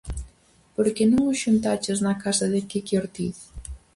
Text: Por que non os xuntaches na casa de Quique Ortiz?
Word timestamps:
Por 0.75 0.87
que 0.95 1.03
non 1.11 1.23
os 1.31 1.39
xuntaches 1.43 1.97
na 2.05 2.13
casa 2.23 2.45
de 2.53 2.59
Quique 2.69 2.99
Ortiz? 3.03 3.37